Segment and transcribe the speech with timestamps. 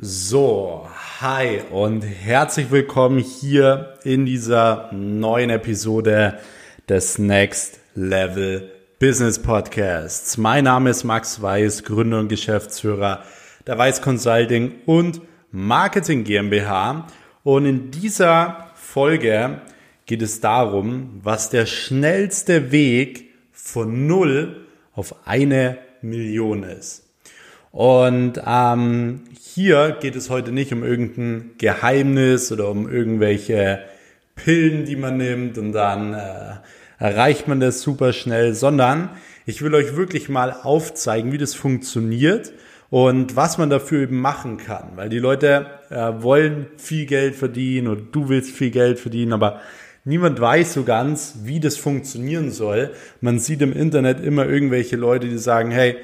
[0.00, 0.88] So,
[1.20, 6.38] hi und herzlich willkommen hier in dieser neuen Episode
[6.88, 10.36] des Next Level Business Podcasts.
[10.36, 13.24] Mein Name ist Max Weiß, Gründer und Geschäftsführer
[13.66, 17.08] der Weiß Consulting und Marketing GmbH.
[17.42, 19.62] Und in dieser Folge
[20.06, 27.07] geht es darum, was der schnellste Weg von null auf eine Million ist.
[27.70, 33.80] Und ähm, hier geht es heute nicht um irgendein Geheimnis oder um irgendwelche
[34.34, 36.56] Pillen, die man nimmt und dann äh,
[36.98, 39.10] erreicht man das super schnell, sondern
[39.46, 42.52] ich will euch wirklich mal aufzeigen, wie das funktioniert
[42.90, 44.92] und was man dafür eben machen kann.
[44.96, 49.60] Weil die Leute äh, wollen viel Geld verdienen und du willst viel Geld verdienen, aber
[50.04, 52.92] niemand weiß so ganz, wie das funktionieren soll.
[53.20, 55.96] Man sieht im Internet immer irgendwelche Leute, die sagen, hey,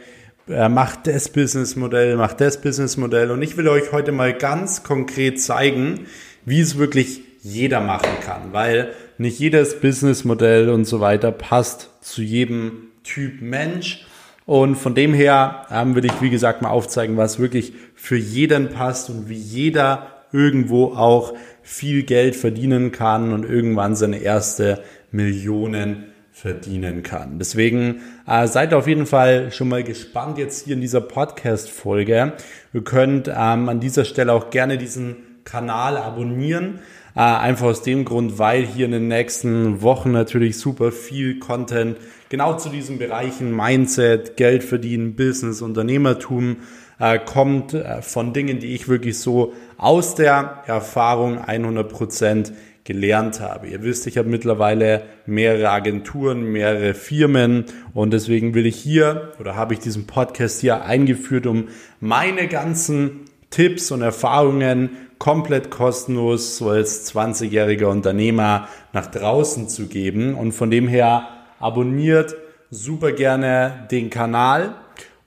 [0.46, 3.30] er macht das Businessmodell, macht das Businessmodell.
[3.30, 6.06] Und ich will euch heute mal ganz konkret zeigen,
[6.44, 12.22] wie es wirklich jeder machen kann, weil nicht jedes Businessmodell und so weiter passt zu
[12.22, 14.06] jedem Typ Mensch.
[14.46, 18.68] Und von dem her ähm, will ich, wie gesagt, mal aufzeigen, was wirklich für jeden
[18.68, 26.13] passt und wie jeder irgendwo auch viel Geld verdienen kann und irgendwann seine erste Millionen
[26.34, 27.38] verdienen kann.
[27.38, 32.32] Deswegen äh, seid auf jeden Fall schon mal gespannt jetzt hier in dieser Podcast-Folge.
[32.72, 36.80] Ihr könnt ähm, an dieser Stelle auch gerne diesen Kanal abonnieren.
[37.14, 41.98] Äh, einfach aus dem Grund, weil hier in den nächsten Wochen natürlich super viel Content
[42.28, 46.56] genau zu diesen Bereichen Mindset, Geld verdienen, Business, Unternehmertum
[46.98, 52.52] äh, kommt äh, von Dingen, die ich wirklich so aus der Erfahrung 100 Prozent
[52.84, 53.68] gelernt habe.
[53.68, 59.56] Ihr wisst, ich habe mittlerweile mehrere Agenturen, mehrere Firmen und deswegen will ich hier oder
[59.56, 61.68] habe ich diesen Podcast hier eingeführt, um
[62.00, 70.34] meine ganzen Tipps und Erfahrungen komplett kostenlos so als 20-jähriger Unternehmer nach draußen zu geben.
[70.34, 71.28] Und von dem her
[71.60, 72.36] abonniert
[72.70, 74.74] super gerne den Kanal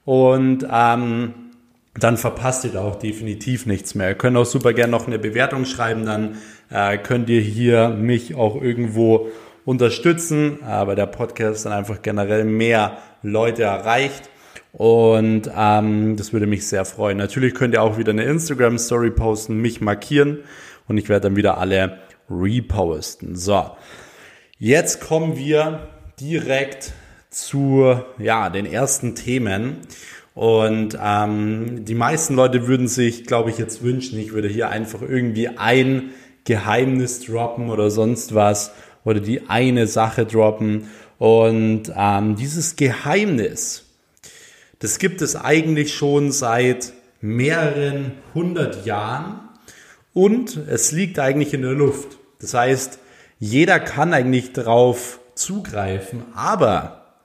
[0.04, 1.34] und ähm,
[1.98, 4.10] dann verpasst ihr da auch definitiv nichts mehr.
[4.10, 6.36] Ihr könnt auch super gerne noch eine Bewertung schreiben, dann
[6.70, 9.28] äh, könnt ihr hier mich auch irgendwo
[9.64, 14.30] unterstützen, aber der Podcast dann einfach generell mehr Leute erreicht.
[14.72, 17.18] Und ähm, das würde mich sehr freuen.
[17.18, 20.38] Natürlich könnt ihr auch wieder eine Instagram-Story posten, mich markieren
[20.86, 21.98] und ich werde dann wieder alle
[22.30, 23.34] reposten.
[23.34, 23.70] So,
[24.58, 25.88] jetzt kommen wir
[26.20, 26.92] direkt
[27.30, 29.78] zu ja, den ersten Themen.
[30.34, 35.02] Und ähm, die meisten Leute würden sich, glaube ich, jetzt wünschen, ich würde hier einfach
[35.02, 36.10] irgendwie ein
[36.48, 38.72] Geheimnis droppen oder sonst was
[39.04, 40.88] oder die eine Sache droppen.
[41.18, 43.84] Und ähm, dieses Geheimnis,
[44.78, 49.40] das gibt es eigentlich schon seit mehreren hundert Jahren
[50.14, 52.16] und es liegt eigentlich in der Luft.
[52.40, 52.98] Das heißt,
[53.38, 57.18] jeder kann eigentlich darauf zugreifen, aber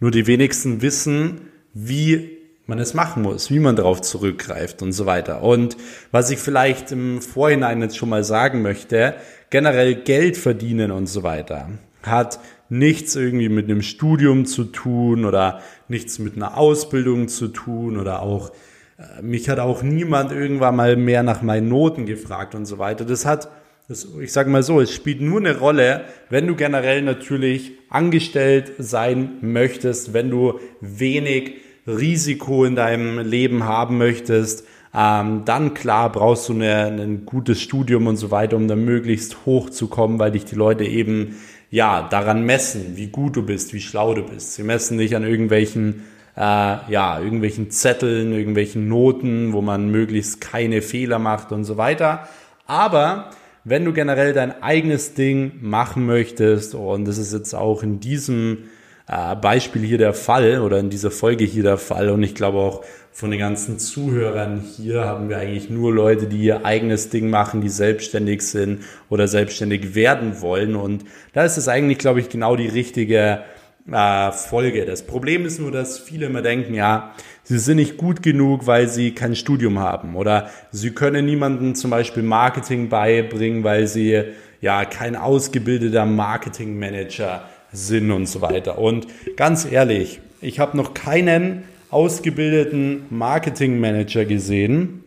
[0.00, 2.35] nur die wenigsten wissen, wie
[2.66, 5.42] man es machen muss, wie man darauf zurückgreift und so weiter.
[5.42, 5.76] Und
[6.10, 9.14] was ich vielleicht im Vorhinein jetzt schon mal sagen möchte,
[9.50, 11.70] generell Geld verdienen und so weiter
[12.02, 17.96] hat nichts irgendwie mit einem Studium zu tun oder nichts mit einer Ausbildung zu tun
[17.96, 18.50] oder auch
[18.98, 23.04] äh, mich hat auch niemand irgendwann mal mehr nach meinen Noten gefragt und so weiter.
[23.04, 23.48] Das hat
[23.88, 28.72] das, ich sage mal so, es spielt nur eine Rolle, wenn du generell natürlich angestellt
[28.78, 31.54] sein möchtest, wenn du wenig
[31.86, 38.06] Risiko in deinem Leben haben möchtest, ähm, dann klar brauchst du eine, ein gutes Studium
[38.06, 41.36] und so weiter, um da möglichst hoch zu kommen, weil dich die Leute eben
[41.70, 44.54] ja daran messen, wie gut du bist, wie schlau du bist.
[44.54, 46.04] Sie messen dich an irgendwelchen
[46.36, 52.28] äh, ja irgendwelchen Zetteln, irgendwelchen Noten, wo man möglichst keine Fehler macht und so weiter.
[52.66, 53.30] Aber
[53.64, 58.64] wenn du generell dein eigenes Ding machen möchtest und das ist jetzt auch in diesem
[59.06, 62.10] Beispiel hier der Fall oder in dieser Folge hier der Fall.
[62.10, 66.38] Und ich glaube auch von den ganzen Zuhörern hier haben wir eigentlich nur Leute, die
[66.38, 70.74] ihr eigenes Ding machen, die selbstständig sind oder selbstständig werden wollen.
[70.74, 73.44] Und da ist es eigentlich, glaube ich, genau die richtige
[73.90, 74.84] äh, Folge.
[74.84, 77.14] Das Problem ist nur, dass viele immer denken, ja,
[77.44, 81.92] sie sind nicht gut genug, weil sie kein Studium haben oder sie können niemandem zum
[81.92, 84.24] Beispiel Marketing beibringen, weil sie
[84.60, 87.44] ja kein ausgebildeter Marketingmanager
[87.76, 88.78] sind und so weiter.
[88.78, 89.06] Und
[89.36, 95.04] ganz ehrlich, ich habe noch keinen ausgebildeten Marketingmanager gesehen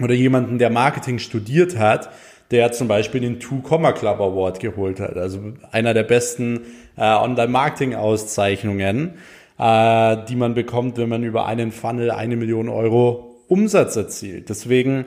[0.00, 2.10] oder jemanden, der Marketing studiert hat,
[2.50, 5.16] der zum Beispiel den Two Comma Club Award geholt hat.
[5.16, 5.40] Also
[5.70, 6.60] einer der besten
[6.96, 9.14] äh, Online-Marketing-Auszeichnungen,
[9.58, 14.48] äh, die man bekommt, wenn man über einen Funnel eine Million Euro Umsatz erzielt.
[14.48, 15.06] Deswegen,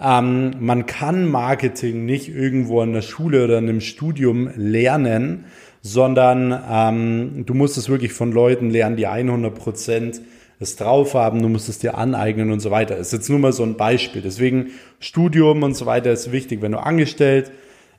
[0.00, 5.44] ähm, man kann Marketing nicht irgendwo in der Schule oder in einem Studium lernen,
[5.82, 10.20] sondern ähm, du musst es wirklich von Leuten lernen, die 100 Prozent
[10.58, 12.96] es drauf haben, du musst es dir aneignen und so weiter.
[12.96, 14.20] Das ist jetzt nur mal so ein Beispiel.
[14.20, 17.50] Deswegen Studium und so weiter ist wichtig, wenn du angestellt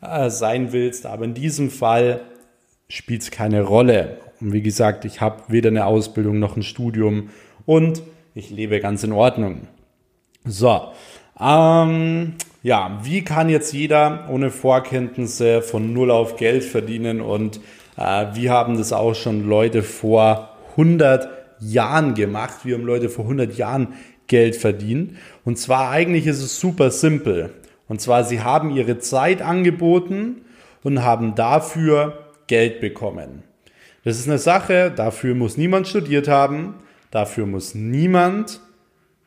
[0.01, 1.07] äh, sein willst.
[1.07, 2.21] Aber in diesem Fall
[2.87, 4.17] spielt es keine Rolle.
[4.39, 7.29] Und wie gesagt, ich habe weder eine Ausbildung noch ein Studium
[7.65, 8.03] und
[8.35, 9.67] ich lebe ganz in Ordnung.
[10.45, 10.91] So,
[11.39, 12.33] ähm,
[12.63, 17.59] ja, wie kann jetzt jeder ohne Vorkenntnisse von Null auf Geld verdienen und
[17.97, 21.27] äh, wie haben das auch schon Leute vor 100
[21.59, 22.59] Jahren gemacht.
[22.63, 23.95] Wir haben Leute vor 100 Jahren
[24.27, 25.17] Geld verdient.
[25.43, 27.51] Und zwar eigentlich ist es super simpel.
[27.87, 30.41] Und zwar, sie haben ihre Zeit angeboten
[30.83, 33.43] und haben dafür Geld bekommen.
[34.03, 36.75] Das ist eine Sache, dafür muss niemand studiert haben,
[37.11, 38.61] dafür muss niemand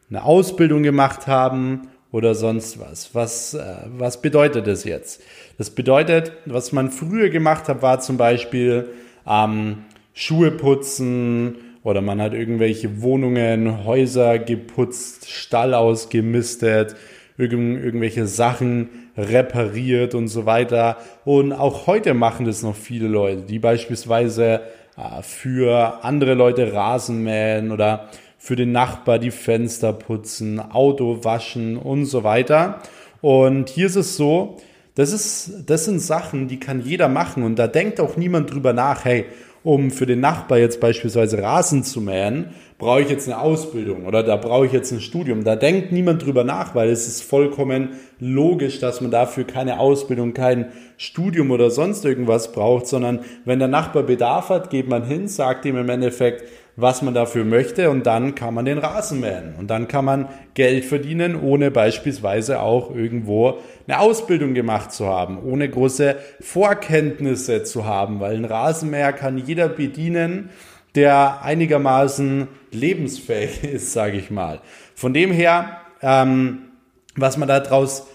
[0.08, 3.12] eine Ausbildung gemacht haben oder sonst was.
[3.12, 5.20] Was, äh, was bedeutet das jetzt?
[5.58, 8.88] Das bedeutet, was man früher gemacht hat, war zum Beispiel
[9.26, 9.78] ähm,
[10.12, 16.94] Schuhe putzen oder man hat irgendwelche Wohnungen, Häuser geputzt, Stall ausgemistet,
[17.36, 20.98] irgend, irgendwelche Sachen repariert und so weiter.
[21.24, 24.60] Und auch heute machen das noch viele Leute, die beispielsweise
[24.96, 28.08] äh, für andere Leute Rasen mähen oder
[28.44, 32.82] für den Nachbar die Fenster putzen, Auto waschen und so weiter.
[33.22, 34.58] Und hier ist es so,
[34.94, 38.74] das, ist, das sind Sachen, die kann jeder machen und da denkt auch niemand drüber
[38.74, 39.24] nach, hey,
[39.62, 44.22] um für den Nachbar jetzt beispielsweise Rasen zu mähen, brauche ich jetzt eine Ausbildung oder
[44.22, 45.42] da brauche ich jetzt ein Studium.
[45.42, 50.34] Da denkt niemand drüber nach, weil es ist vollkommen logisch, dass man dafür keine Ausbildung,
[50.34, 50.66] kein
[50.98, 55.64] Studium oder sonst irgendwas braucht, sondern wenn der Nachbar Bedarf hat, geht man hin, sagt
[55.64, 56.44] ihm im Endeffekt,
[56.76, 60.28] was man dafür möchte und dann kann man den Rasen mähen und dann kann man
[60.54, 67.84] Geld verdienen, ohne beispielsweise auch irgendwo eine Ausbildung gemacht zu haben, ohne große Vorkenntnisse zu
[67.84, 70.50] haben, weil ein Rasenmäher kann jeder bedienen,
[70.94, 74.60] der einigermaßen lebensfähig ist, sage ich mal.
[74.94, 76.70] Von dem her, ähm,
[77.16, 78.08] was man da draus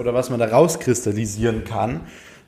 [0.00, 2.00] oder was man da rauskristallisieren kann,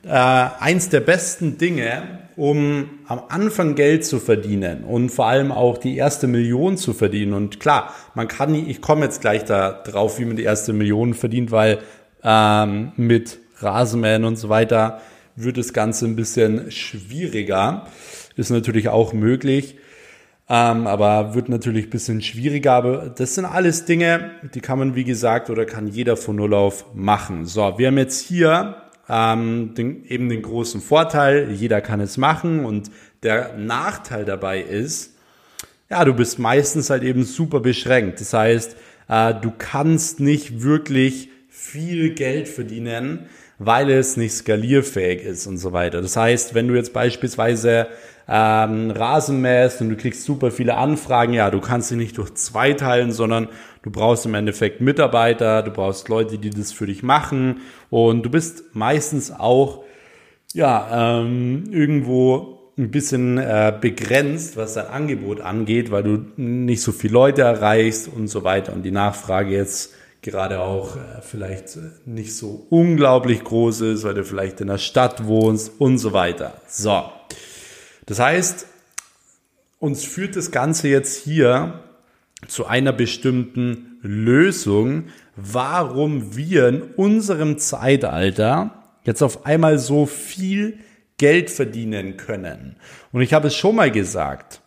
[0.03, 5.79] äh, eins der besten Dinge, um am Anfang Geld zu verdienen und vor allem auch
[5.79, 7.33] die erste Million zu verdienen.
[7.33, 11.15] Und klar, man kann, ich komme jetzt gleich da drauf, wie man die erste Million
[11.15, 11.79] verdient, weil
[12.23, 15.01] ähm, mit Rasenmähen und so weiter
[15.35, 17.87] wird das Ganze ein bisschen schwieriger.
[18.35, 19.77] Ist natürlich auch möglich,
[20.47, 22.73] ähm, aber wird natürlich ein bisschen schwieriger.
[22.73, 26.53] Aber das sind alles Dinge, die kann man, wie gesagt, oder kann jeder von Null
[26.53, 27.47] auf machen.
[27.47, 28.75] So, wir haben jetzt hier
[29.09, 32.91] ähm, den, eben den großen Vorteil, jeder kann es machen und
[33.23, 35.13] der Nachteil dabei ist,
[35.89, 38.19] ja, du bist meistens halt eben super beschränkt.
[38.19, 38.75] Das heißt,
[39.07, 43.27] äh, du kannst nicht wirklich viel Geld verdienen,
[43.57, 46.01] weil es nicht skalierfähig ist und so weiter.
[46.01, 47.87] Das heißt, wenn du jetzt beispielsweise
[48.29, 52.73] ähm, Rasen und du kriegst super viele Anfragen, ja, du kannst sie nicht durch zwei
[52.73, 53.47] teilen, sondern
[53.83, 58.29] du brauchst im Endeffekt Mitarbeiter, du brauchst Leute, die das für dich machen und du
[58.29, 59.83] bist meistens auch
[60.53, 66.91] ja ähm, irgendwo ein bisschen äh, begrenzt, was dein Angebot angeht, weil du nicht so
[66.91, 72.35] viele Leute erreichst und so weiter und die Nachfrage jetzt gerade auch äh, vielleicht nicht
[72.35, 76.61] so unglaublich groß ist, weil du vielleicht in der Stadt wohnst und so weiter.
[76.67, 77.16] So.
[78.07, 78.65] Das heißt,
[79.79, 81.83] uns führt das Ganze jetzt hier
[82.47, 90.79] zu einer bestimmten Lösung, warum wir in unserem Zeitalter jetzt auf einmal so viel
[91.17, 92.77] Geld verdienen können.
[93.11, 94.61] Und ich habe es schon mal gesagt,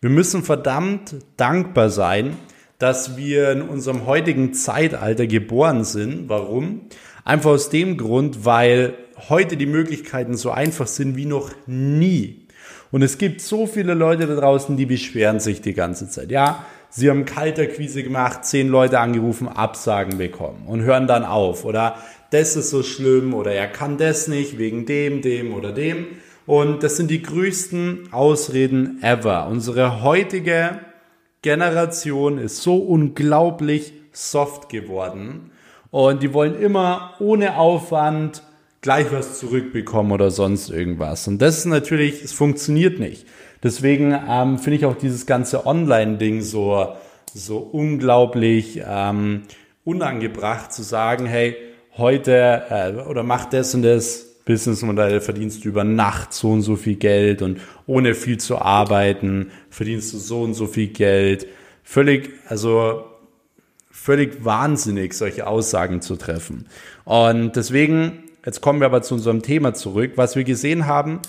[0.00, 2.36] wir müssen verdammt dankbar sein,
[2.78, 6.28] dass wir in unserem heutigen Zeitalter geboren sind.
[6.28, 6.82] Warum?
[7.24, 8.94] Einfach aus dem Grund, weil
[9.28, 12.41] heute die Möglichkeiten so einfach sind wie noch nie.
[12.92, 16.30] Und es gibt so viele Leute da draußen, die beschweren sich die ganze Zeit.
[16.30, 21.64] Ja, sie haben Kalterquise gemacht, zehn Leute angerufen, Absagen bekommen und hören dann auf.
[21.64, 21.96] Oder
[22.30, 26.06] das ist so schlimm oder er kann das nicht wegen dem, dem oder dem.
[26.44, 29.48] Und das sind die größten Ausreden ever.
[29.48, 30.78] Unsere heutige
[31.40, 35.50] Generation ist so unglaublich soft geworden
[35.90, 38.42] und die wollen immer ohne Aufwand
[38.82, 41.26] gleich was zurückbekommen oder sonst irgendwas.
[41.28, 43.26] Und das ist natürlich, es funktioniert nicht.
[43.62, 46.88] Deswegen ähm, finde ich auch dieses ganze Online-Ding so,
[47.32, 49.42] so unglaublich ähm,
[49.84, 51.56] unangebracht zu sagen, hey,
[51.96, 56.74] heute äh, oder mach das und das Businessmodell verdienst du über Nacht so und so
[56.74, 61.46] viel Geld und ohne viel zu arbeiten verdienst du so und so viel Geld.
[61.84, 63.04] Völlig, also
[63.90, 66.66] völlig wahnsinnig, solche Aussagen zu treffen.
[67.04, 70.12] Und deswegen, jetzt kommen wir aber zu unserem Thema zurück.
[70.16, 71.20] Was wir gesehen haben,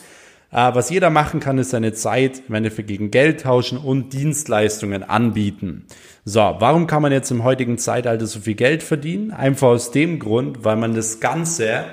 [0.52, 5.04] äh, was jeder machen kann, ist seine Zeit im Endeffekt gegen Geld tauschen und Dienstleistungen
[5.04, 5.86] anbieten.
[6.26, 9.32] So, warum kann man jetzt im heutigen Zeitalter so viel Geld verdienen?
[9.32, 11.86] Einfach aus dem Grund, weil man das Ganze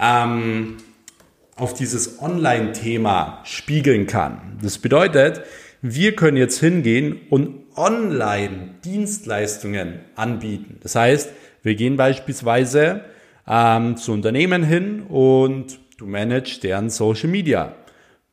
[0.00, 0.76] ähm,
[1.56, 4.58] auf dieses Online-Thema spiegeln kann.
[4.62, 5.42] Das bedeutet,
[5.82, 10.78] wir können jetzt hingehen und online Dienstleistungen anbieten.
[10.82, 11.30] Das heißt,
[11.62, 13.02] wir gehen beispielsweise
[13.46, 17.74] ähm, zu Unternehmen hin und du managst deren Social Media.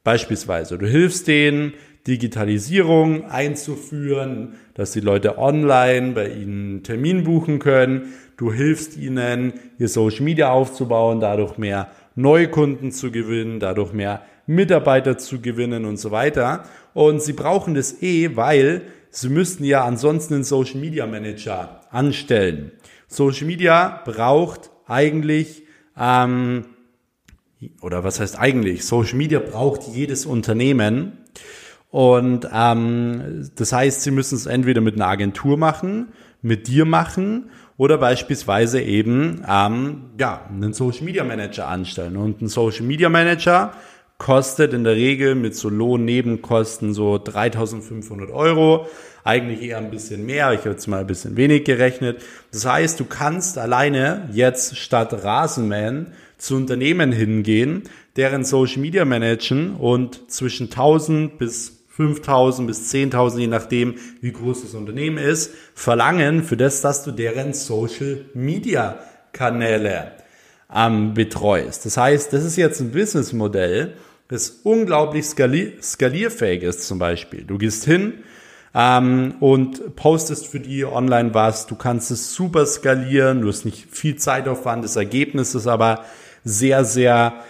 [0.04, 1.74] Beispielsweise, du hilfst denen,
[2.08, 8.14] Digitalisierung einzuführen, dass die Leute online bei ihnen Termin buchen können.
[8.38, 15.18] Du hilfst ihnen, ihr Social Media aufzubauen, dadurch mehr Neukunden zu gewinnen, dadurch mehr Mitarbeiter
[15.18, 16.64] zu gewinnen und so weiter.
[16.94, 22.72] Und sie brauchen das eh, weil sie müssten ja ansonsten einen Social Media Manager anstellen.
[23.08, 25.64] Social Media braucht eigentlich,
[25.98, 26.66] ähm,
[27.82, 28.86] oder was heißt eigentlich?
[28.86, 31.14] Social Media braucht jedes Unternehmen.
[31.92, 36.10] Und ähm, das heißt, sie müssen es entweder mit einer Agentur machen,
[36.42, 42.18] mit dir machen oder beispielsweise eben ähm, ja, einen Social Media Manager anstellen.
[42.18, 43.74] Und ein Social Media Manager
[44.20, 48.86] kostet in der Regel mit so Lohnnebenkosten so 3500 Euro.
[49.24, 50.54] Eigentlich eher ein bisschen mehr.
[50.54, 52.22] Ich habe jetzt mal ein bisschen wenig gerechnet.
[52.52, 57.84] Das heißt, du kannst alleine jetzt statt Rasenmähen zu Unternehmen hingehen,
[58.16, 64.62] deren Social Media managen und zwischen 1000 bis 5000 bis 10.000, je nachdem, wie groß
[64.64, 69.00] das Unternehmen ist, verlangen für das, dass du deren Social Media
[69.34, 70.14] Kanäle
[70.74, 71.86] ähm, betreust.
[71.86, 73.96] Das heißt, das ist jetzt ein Businessmodell,
[74.30, 77.44] das unglaublich skalier skalierfähig ist zum Beispiel.
[77.44, 78.14] Du gehst hin
[78.74, 83.88] ähm, und postest für die online was, du kannst es super skalieren, du hast nicht
[83.94, 86.06] viel Zeitaufwand, das Ergebnis ist aber
[86.44, 87.44] sehr, sehr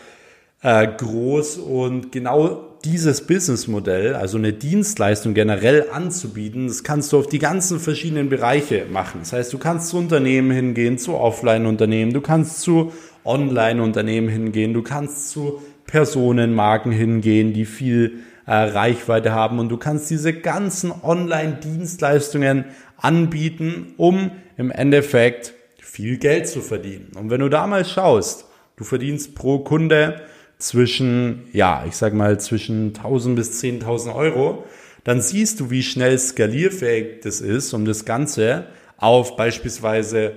[0.61, 1.57] äh, groß.
[1.57, 7.81] Und genau dieses Businessmodell, also eine Dienstleistung generell anzubieten, das kannst du auf die ganzen
[7.81, 9.19] verschiedenen Bereiche machen.
[9.19, 12.93] Das heißt, du kannst zu Unternehmen hingehen, zu Offline-Unternehmen, du kannst zu
[13.25, 20.09] Online-Unternehmen hingehen, du kannst zu Personenmarken hingehen, die viel äh, Reichweite haben und du kannst
[20.11, 22.65] diese ganzen Online-Dienstleistungen
[22.97, 27.11] anbieten, um im Endeffekt viel Geld zu verdienen.
[27.15, 28.45] Und wenn du da mal schaust,
[28.77, 30.21] du verdienst pro Kunde
[30.59, 34.65] zwischen, ja, ich sag mal zwischen 1000 bis 10.000 Euro,
[35.03, 38.65] dann siehst du, wie schnell skalierfähig das ist, um das Ganze
[38.97, 40.33] auf beispielsweise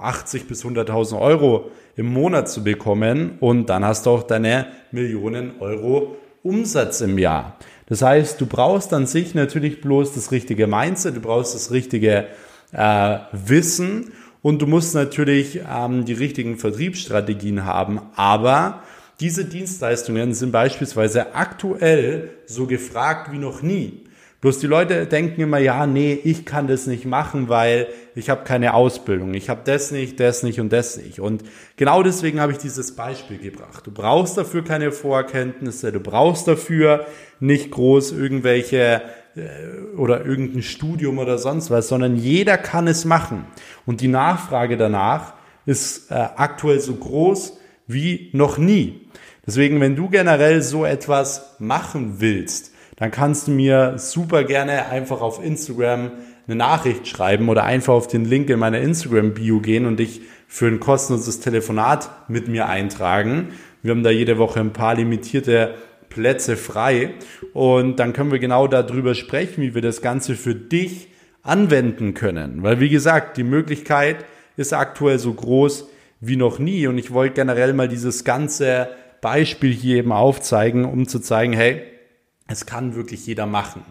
[0.00, 5.60] 80 bis 100.000 Euro im Monat zu bekommen und dann hast du auch deine Millionen
[5.60, 7.56] Euro Umsatz im Jahr.
[7.86, 12.28] Das heißt, du brauchst an sich natürlich bloß das richtige Mindset, du brauchst das richtige
[12.72, 18.82] äh, Wissen und du musst natürlich ähm, die richtigen Vertriebsstrategien haben, aber
[19.20, 24.04] diese Dienstleistungen sind beispielsweise aktuell so gefragt wie noch nie.
[24.40, 28.44] Bloß die Leute denken immer, ja, nee, ich kann das nicht machen, weil ich habe
[28.44, 29.34] keine Ausbildung.
[29.34, 31.20] Ich habe das nicht, das nicht und das nicht.
[31.20, 31.42] Und
[31.76, 33.86] genau deswegen habe ich dieses Beispiel gebracht.
[33.86, 37.06] Du brauchst dafür keine Vorkenntnisse, du brauchst dafür
[37.38, 39.02] nicht groß irgendwelche
[39.36, 43.44] äh, oder irgendein Studium oder sonst was, sondern jeder kann es machen.
[43.84, 45.34] Und die Nachfrage danach
[45.66, 49.06] ist äh, aktuell so groß wie noch nie.
[49.46, 55.22] Deswegen, wenn du generell so etwas machen willst, dann kannst du mir super gerne einfach
[55.22, 56.12] auf Instagram
[56.46, 60.66] eine Nachricht schreiben oder einfach auf den Link in meiner Instagram-Bio gehen und dich für
[60.66, 63.54] ein kostenloses Telefonat mit mir eintragen.
[63.82, 65.76] Wir haben da jede Woche ein paar limitierte
[66.10, 67.14] Plätze frei
[67.54, 71.08] und dann können wir genau darüber sprechen, wie wir das Ganze für dich
[71.42, 72.62] anwenden können.
[72.62, 74.26] Weil wie gesagt, die Möglichkeit
[74.58, 75.88] ist aktuell so groß
[76.20, 78.90] wie noch nie und ich wollte generell mal dieses ganze
[79.22, 81.82] Beispiel hier eben aufzeigen, um zu zeigen, hey,
[82.50, 83.82] es kann wirklich jeder machen.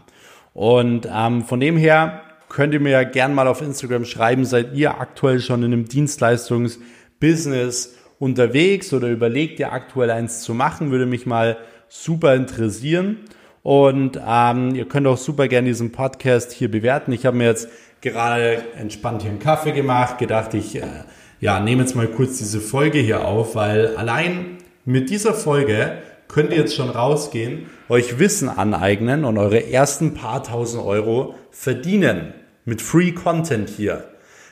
[0.53, 4.75] Und ähm, von dem her könnt ihr mir ja gern mal auf Instagram schreiben, seid
[4.75, 11.05] ihr aktuell schon in einem Dienstleistungsbusiness unterwegs oder überlegt ihr aktuell eins zu machen, würde
[11.05, 13.17] mich mal super interessieren.
[13.63, 17.11] Und ähm, ihr könnt auch super gerne diesen Podcast hier bewerten.
[17.11, 17.69] Ich habe mir jetzt
[18.01, 20.83] gerade entspannt hier einen Kaffee gemacht, gedacht, ich äh,
[21.39, 26.51] ja, nehme jetzt mal kurz diese Folge hier auf, weil allein mit dieser Folge könnt
[26.51, 32.33] ihr jetzt schon rausgehen, euch Wissen aneignen und eure ersten paar tausend Euro verdienen
[32.63, 34.05] mit Free Content hier.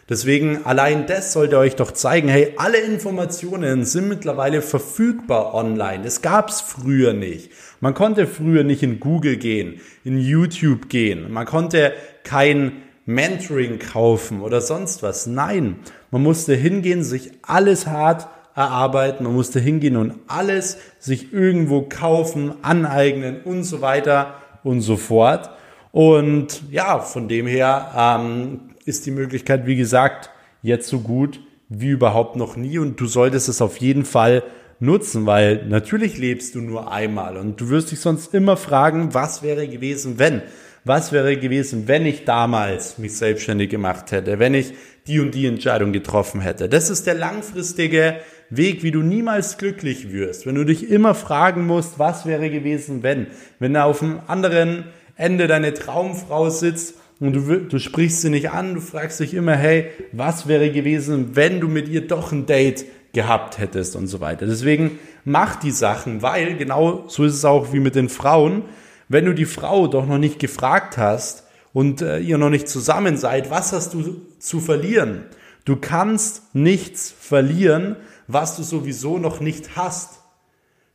[0.10, 6.03] Deswegen allein das sollte euch doch zeigen, hey, alle Informationen sind mittlerweile verfügbar online.
[6.03, 7.51] Das gab's früher nicht.
[7.81, 11.31] Man konnte früher nicht in Google gehen, in YouTube gehen.
[11.31, 11.93] Man konnte
[12.24, 15.27] kein Mentoring kaufen oder sonst was.
[15.27, 15.77] Nein,
[16.10, 18.27] man musste hingehen, sich alles hart
[18.58, 24.34] erarbeiten, man musste hingehen und alles sich irgendwo kaufen, aneignen und so weiter
[24.64, 25.52] und so fort.
[25.92, 30.32] Und ja, von dem her ähm, ist die Möglichkeit, wie gesagt,
[30.64, 34.44] jetzt so gut wie überhaupt noch nie und du solltest es auf jeden Fall
[34.80, 39.44] nutzen, weil natürlich lebst du nur einmal und du wirst dich sonst immer fragen, was
[39.44, 40.42] wäre gewesen, wenn?
[40.88, 44.74] Was wäre gewesen, wenn ich damals mich selbstständig gemacht hätte, wenn ich
[45.06, 46.70] die und die Entscheidung getroffen hätte?
[46.70, 51.67] Das ist der langfristige Weg, wie du niemals glücklich wirst, wenn du dich immer fragen
[51.67, 53.27] musst, was wäre gewesen, wenn?
[53.60, 54.86] Wenn da auf dem anderen
[55.17, 59.58] Ende deine Traumfrau sitzt und du, du sprichst sie nicht an, du fragst dich immer,
[59.58, 64.22] hey, was wäre gewesen, wenn du mit ihr doch ein Date gehabt hättest und so
[64.22, 64.46] weiter.
[64.46, 68.63] Deswegen mach die Sachen, weil genau so ist es auch wie mit den Frauen.
[69.10, 73.18] Wenn du die Frau doch noch nicht gefragt hast und äh, ihr noch nicht zusammen
[73.18, 75.24] seid, was hast du zu verlieren?
[75.66, 77.98] Du kannst nichts verlieren,
[78.28, 80.20] was du sowieso noch nicht hast.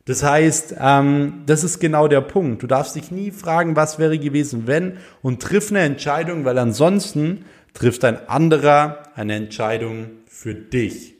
[0.05, 2.61] Das heißt, ähm, das ist genau der Punkt.
[2.61, 7.45] Du darfst dich nie fragen, was wäre gewesen, wenn, und triff eine Entscheidung, weil ansonsten
[7.73, 11.13] trifft ein anderer eine Entscheidung für dich.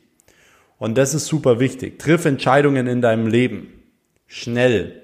[0.78, 1.98] Und das ist super wichtig.
[1.98, 3.68] Triff Entscheidungen in deinem Leben.
[4.28, 5.03] Schnell.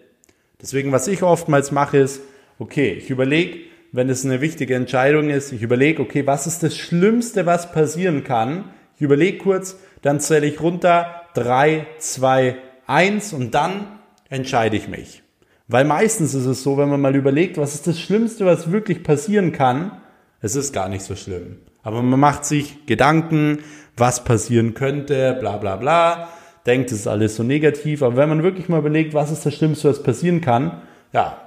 [0.61, 2.21] Deswegen, was ich oftmals mache, ist,
[2.57, 3.59] okay, ich überlege,
[3.91, 8.23] wenn es eine wichtige Entscheidung ist, ich überlege, okay, was ist das Schlimmste, was passieren
[8.23, 8.65] kann?
[8.95, 13.99] Ich überlege kurz, dann zähle ich runter, drei, zwei, eins und dann
[14.29, 15.23] entscheide ich mich.
[15.67, 19.03] Weil meistens ist es so, wenn man mal überlegt, was ist das Schlimmste, was wirklich
[19.03, 20.01] passieren kann,
[20.41, 21.57] es ist gar nicht so schlimm.
[21.83, 23.59] Aber man macht sich Gedanken,
[23.95, 26.29] was passieren könnte, bla bla bla,
[26.69, 28.03] denkt, es ist alles so negativ.
[28.03, 31.37] Aber wenn man wirklich mal überlegt, was ist das Schlimmste, was passieren kann, ja,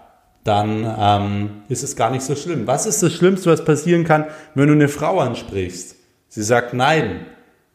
[0.44, 2.66] dann ähm, ist es gar nicht so schlimm.
[2.66, 5.96] Was ist das Schlimmste, was passieren kann, wenn du eine Frau ansprichst?
[6.28, 7.26] Sie sagt nein.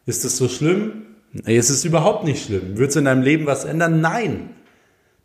[0.06, 1.06] Ist das so schlimm?
[1.46, 2.78] Es ist überhaupt nicht schlimm.
[2.78, 4.02] Wird es in deinem Leben was ändern?
[4.02, 4.50] Nein.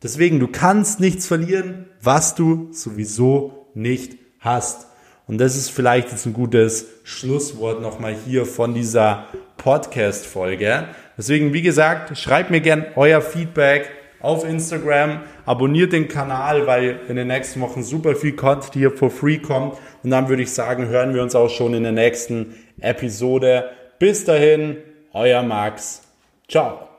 [0.03, 4.87] Deswegen, du kannst nichts verlieren, was du sowieso nicht hast.
[5.27, 10.89] Und das ist vielleicht jetzt ein gutes Schlusswort nochmal hier von dieser Podcast-Folge.
[11.23, 17.15] Deswegen, wie gesagt, schreibt mir gern euer Feedback auf Instagram, abonniert den Kanal, weil in
[17.15, 19.77] den nächsten Wochen super viel Content hier for free kommt.
[20.03, 23.71] Und dann würde ich sagen, hören wir uns auch schon in der nächsten Episode.
[24.01, 24.79] Bis dahin,
[25.13, 26.03] euer Max.
[26.49, 26.92] Ciao.